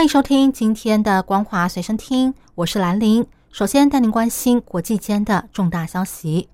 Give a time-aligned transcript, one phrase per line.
[0.00, 3.26] 欢迎收听今天的《光华随身听》，我是兰玲。
[3.52, 6.48] 首先带您关心国际间的重大消息。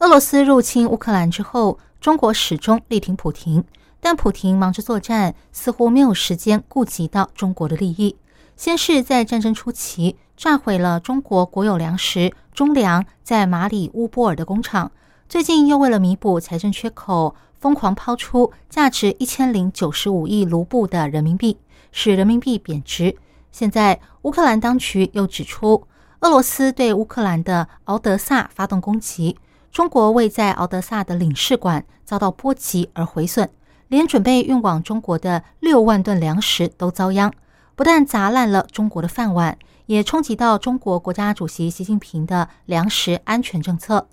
[0.00, 3.64] 俄罗斯入侵乌克兰之后，中国始终力挺普廷，
[4.00, 8.16] 但普廷忙着作战，似乎没有时间顾及到中国的利益。
[8.54, 14.92] 先是在战争初期炸毁了中国国有粮食中粮在马里乌波尔的工厂，
[15.26, 21.58] 最近又为了弥补财政缺口，疯狂抛出价值一千零九十五亿卢布的人民币，
[21.92, 23.14] 使人民币贬值。
[23.52, 25.86] 现在乌克兰当局又指出，
[26.20, 29.36] 俄罗斯对乌克兰的敖德萨发动攻击。
[29.70, 33.48] 中国为在敖德萨的领事馆遭到波及而毁损，
[33.88, 37.30] 连准备运往中国的六万吨粮食都遭殃，
[37.76, 44.08] 不但砸烂了中国的饭碗，也冲击到中国国家主席习近平的粮食安全政策。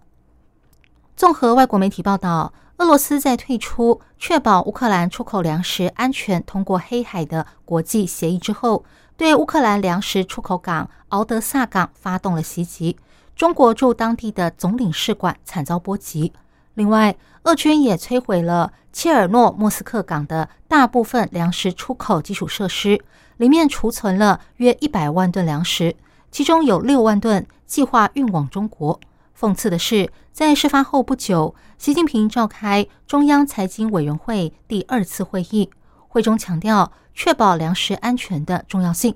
[1.16, 8.86] 综合外国媒体报道，俄罗斯在退出确保乌克兰出口粮食安全通过黑海的国际协议之后，
[9.17, 12.95] 对乌克兰粮食出口港敖德萨港发动了袭击。
[13.36, 16.31] 中国驻当地的总领事馆惨遭波及。
[16.75, 23.02] 另外，俄军也摧毁了切尔诺莫斯克港的大部分粮食出口基础设施，
[23.38, 25.95] 里面储存了约一百万吨粮食，
[26.30, 29.00] 其中有六万吨计划运往中国。
[29.39, 35.69] 讽刺的是，在事发后不久，习近平召开中央财经委员会第二次会议，
[36.07, 39.15] 会中强调确保粮食安全的重要性。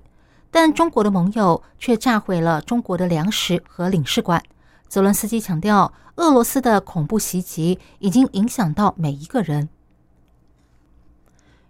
[0.51, 4.43] 但中国的盟友却炸毁了中国的粮食和领事馆。
[4.87, 9.69] 泽伦斯基强调，俄罗斯的恐怖袭击已经影响到每一个人。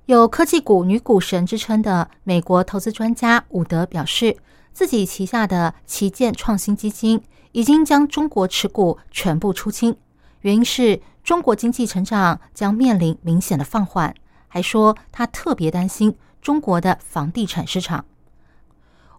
[0.08, 4.36] 有科技股女股神之称的美国投资专家伍德表示，
[4.74, 7.22] 自己旗下的旗舰创新基金
[7.52, 9.96] 已经将中国持股全部出清，
[10.42, 14.14] 原因是中国经济成长将面临明显的放缓。
[14.48, 18.04] 还说他特别担心中国的房地产市场。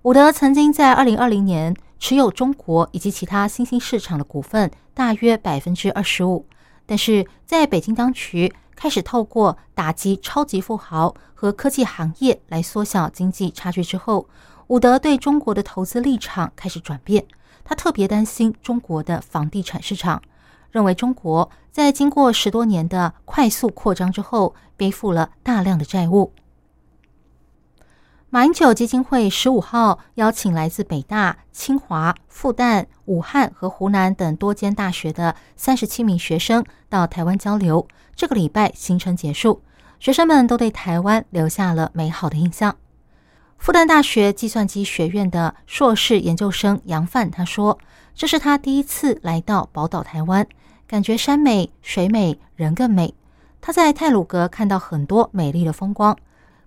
[0.02, 6.44] 伍德曾经在二零二零年持有中国以及其他新兴市场的股份大约百分之二十五，
[6.84, 14.28] 但是在北京当局开始透过打击超级富豪和科技行业来缩小经济差距之后，
[14.72, 17.26] 伍德对中国的投资立场开始转变。
[17.62, 20.22] 他特别担心中国的房地产市场，
[20.70, 26.32] 认为中国在经过十多年的快速扩张之后，背负了大量的债务。
[28.30, 37.86] 马英九基金会十五号邀请来自北大、清华、复旦、武汉和湖南等多间大学的三十七名学生到台湾交流。
[38.16, 39.60] 这个礼拜行程结束，
[40.00, 42.74] 学生们都对台湾留下了美好的印象。
[43.62, 47.78] 复旦大学计算机学院的硕士研究生杨范他说
[48.12, 50.44] ：“这是他第一次来到宝岛台湾，
[50.88, 53.14] 感觉山美、水美、人更美。
[53.60, 56.18] 他在泰鲁阁看到很多美丽的风光。”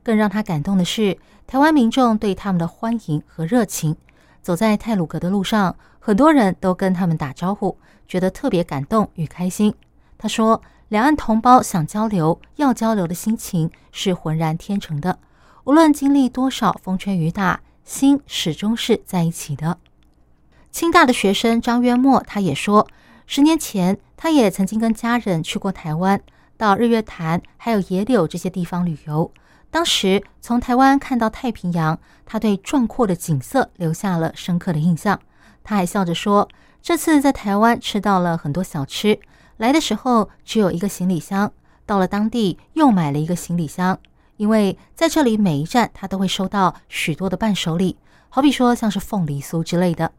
[0.04, 3.98] 更让他感动的是，台湾民众对他们的欢迎和热情。
[4.42, 9.76] 走在泰鲁阁的路上，很多人都跟他们打招呼，觉得特别感动与开心。
[10.18, 15.20] 他说：“两岸同胞想交流、要交流的心情是浑然天成的，
[15.66, 19.78] 无论经历多少风吹雨打，心始终是在一起的。”
[20.72, 22.88] 清大的学生张渊墨他也说，
[23.26, 26.22] 十年前他也曾经跟家人去过台湾，
[26.58, 29.32] 到日月潭还有野柳这些地方旅游。
[29.72, 35.20] 当时从台湾看到太平洋，他对壮阔的景色留下了深刻的印象。
[35.64, 36.48] 他还笑着说
[36.82, 39.20] ：“这次在台湾吃到了很多小吃，
[39.58, 41.52] 来的时候只有一个行李箱，
[41.86, 43.98] 到了当地又买了一个行李箱，
[44.38, 47.98] 因为在这里每一站他都会收到许多的伴手礼，
[48.30, 50.12] 好比说像是凤梨酥之类的。”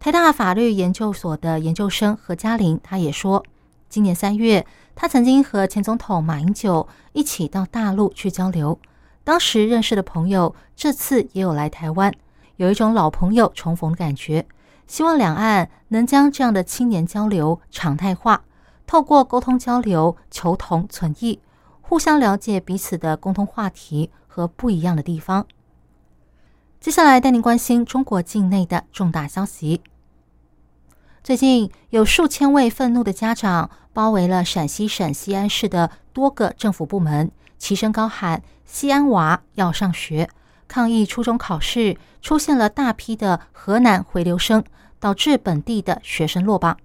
[0.00, 3.44] 台大法律研究所的研究生何嘉玲他也说。
[3.90, 4.64] 今年三月，
[4.94, 8.78] 他曾经和前总统马英九一起到大陆去交流。
[9.24, 12.14] 当时认识的朋友，这次也有来台湾，
[12.54, 14.46] 有一种老朋友重逢的感觉。
[14.86, 18.44] 希望两岸能将这样的青年交流常态化，
[18.86, 21.40] 透过沟通交流，求同存异，
[21.90, 25.44] 互相了解彼此的共同话题和不一样的地方。
[26.78, 29.82] 接下来带您关心中国境内的重大消息。
[31.24, 40.30] 最近有数千位愤怒的家长包围了陕西省西安市的多个政府部门，齐声高喊“西安娃要上学”，
[40.68, 44.62] 抗议初中考试出现了大批的河南回流生，
[45.00, 46.78] 导致本地的学生落榜。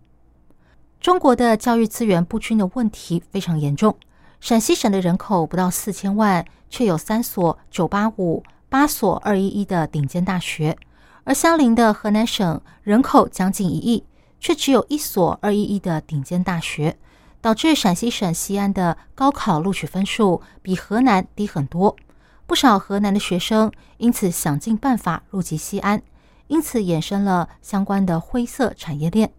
[0.99, 3.95] 中国的教育资源不均的问题非常严重。
[4.39, 10.75] 陕西省的人口不到四千万，却有三所九八五、八所二一一的顶尖大学；
[11.23, 14.03] 而相邻的河南省人口将近一亿，
[14.39, 16.97] 却只有一所二一一的顶尖大学。
[17.41, 21.95] 导致陕西省西安的高考录取分数比河南低很多，
[22.47, 26.01] 不少河南的学生因此想尽办法入籍西安，
[26.47, 29.31] 因此衍生了相关的灰色产业链。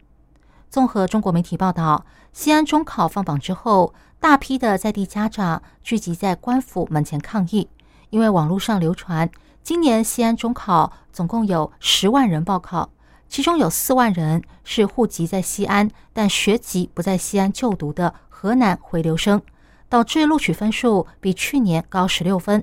[0.71, 7.69] 综合中国媒体报道，西安中考放榜之后，大批的在地家长聚集在官府门前抗议，
[8.11, 9.31] 因为网络上流传
[9.63, 12.91] 今年西安中考总共有十万人报考。
[13.29, 19.43] 其中有四万人是户籍在西安，但学籍不在西安就读的河南回流生，
[19.89, 22.63] 导致录取分数比去年高十六分。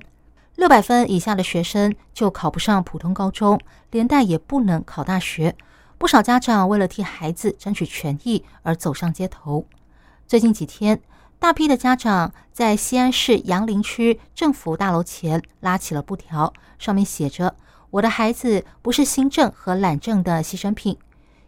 [0.55, 3.59] 六百分以下的学生就考不上普通高中，
[3.91, 5.55] 连带也不能考大学。
[6.03, 9.65] 不少家长为了替孩子争取权益而走上街头。
[10.27, 11.01] 最近几天，
[11.39, 17.55] 大批的家长在西安市杨凌区政府大楼前拉起了布条，上面写着。
[17.89, 20.97] 我的孩子不是新政和懒政的牺牲品，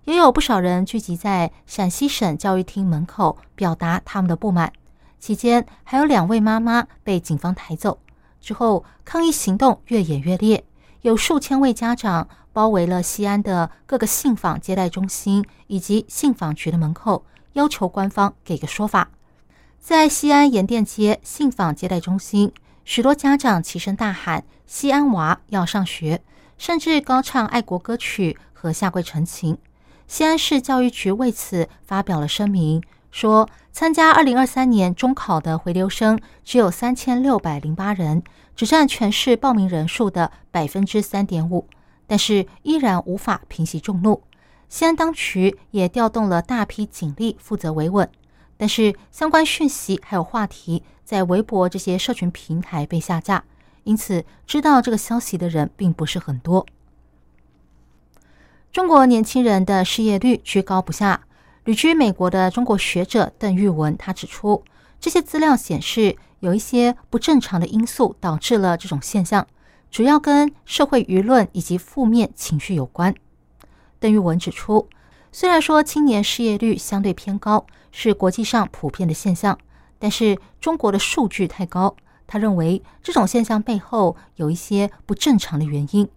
[0.05, 4.71] 也有不少人聚集在陕西省教育厅门口表达他们的不满。
[5.19, 7.99] 期间还有两位妈妈被警方抬走。
[8.39, 10.63] 之后抗议行动越演越烈，
[11.05, 17.23] 有数千位家长包围了西安的各个信访接待中心以及信访局的门口，
[17.53, 19.09] 要求官方给个说法。
[19.79, 22.51] 在西安盐店街信访接待中心，
[22.85, 26.23] 许多家长齐声大喊：“西安娃要上学！”
[26.57, 29.59] 甚至高唱爱国歌曲和下跪陈情。
[30.07, 32.81] 西安市教育局为此发表了声明，
[33.11, 38.23] 说参加二零二三年中考的回流生只有三千六百零八人，
[38.55, 41.67] 只占全市报名人数的百分之三点五，
[42.07, 44.23] 但是依然无法平息众怒。
[44.69, 48.09] 西安当局也调动了大批警力负责维稳，
[48.55, 53.43] 但是相关讯息还有话题在微博这些社群平台被下架。
[53.83, 56.65] 因此，知道这个消息的人并不是很多。
[58.71, 61.24] 中国年轻人的失业率居高不下。
[61.65, 64.63] 旅居美国的中国学者邓玉文他指出，
[64.99, 69.47] 这些资料显示有一些不正常的因素导致了这种现象，
[69.89, 73.15] 主要跟社会舆论以及负面情绪有关。
[73.99, 74.87] 邓玉文指出，
[75.31, 79.57] 虽然说青年失业率相对偏高是国际上普遍的现象，
[79.97, 81.95] 但是中国的数据太高。
[82.27, 86.07] 他认为这种现象背后有一些不正常的原因。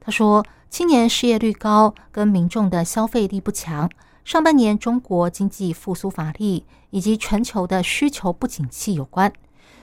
[0.00, 3.90] 他说，青年失业率高跟民众的消费力不强、
[4.26, 9.32] 上半年中国经济复苏乏力以及全球的需求不景气有关。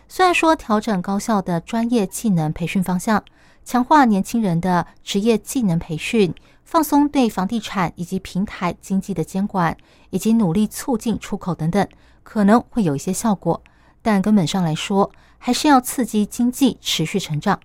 [0.10, 3.24] 虽然说调整高校的专业技能培训方向，
[3.64, 6.36] 强化年轻人的职业技能培训，
[6.66, 9.78] 放松对房地产以及平台经济的监管，
[10.10, 11.88] 以及努力促进出口等等，
[12.22, 13.64] 可能会有一些效果。
[14.02, 17.58] 但根本上来说，还是要刺激经济持续成长。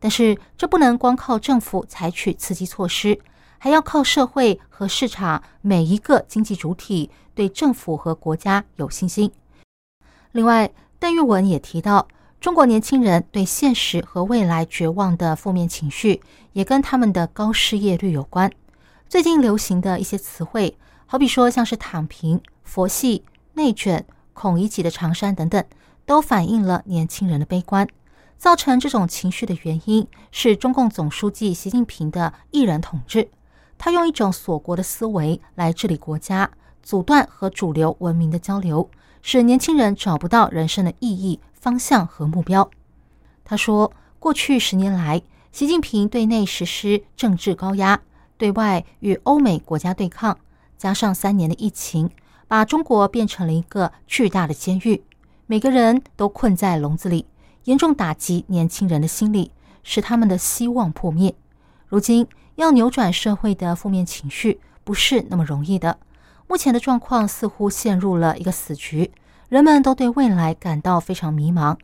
[0.00, 3.20] 但是这不能光靠政府采取刺激措施，
[3.64, 9.32] 还要靠社会和市场每一个经济主体对政府和国家有信心。
[10.32, 12.06] 另外，邓玉文也提到，
[12.38, 16.20] 中国年轻人对现实和未来绝望的负面情绪，
[16.52, 18.52] 也跟他们的高失业率有关。
[19.08, 23.24] 最近流行的一些词汇，好比说像是躺平、佛系、
[23.54, 25.64] 内卷、孔乙己的长衫等等。
[26.04, 27.88] 都反映了年轻人的悲观，
[28.36, 33.30] 造成这种情绪的原因是中共总书记习近平的一人统治。
[33.76, 36.50] 他用一种锁国的思维来治理国家，
[36.82, 38.88] 阻断和主流文明的交流，
[39.22, 42.70] 使年轻人找不到人生的意义、方向和目标。
[43.44, 48.00] 他说，过去十年来，习近平对内实施政治高压，
[48.38, 50.38] 对外与欧美国家对抗，
[50.78, 52.10] 加上三年的疫情，
[52.48, 55.04] 把中国变成了一个巨大的监狱。
[55.46, 57.26] 每个人都困在笼子里，
[57.64, 59.50] 严重打击年轻人的心理，
[59.82, 61.34] 使他们的希望破灭。
[61.86, 62.26] 如今
[62.56, 65.98] 要扭转社会的负面情绪，不是那么容易的。
[66.46, 69.10] 目前的状况似乎陷入了一个死局，
[69.48, 71.76] 人们都对未来感到非常迷茫。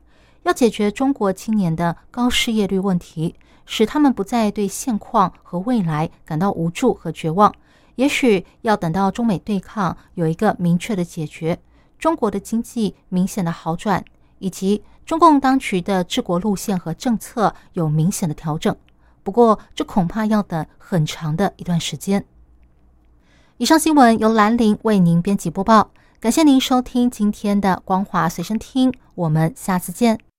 [0.42, 3.34] 要解决中国青年的高失业率问题，
[3.66, 7.54] 使他们不再对现况和未来感到无助和绝望，
[7.96, 11.58] 也许要等到中美对抗有一个明确的解决。
[11.98, 14.02] 中国的经济明显的好转，
[14.38, 18.74] 以及中共当局的治国路线和政策有明显的调整，
[19.30, 22.24] 不过这恐怕要等很长的一段时间。
[23.58, 30.29] 以上新闻由兰陵为您编辑播报，感谢您收听今天的光华随身听，我们下次见。